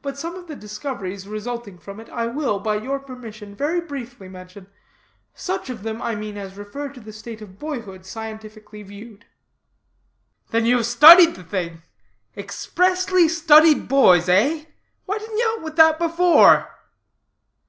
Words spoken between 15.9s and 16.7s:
before?"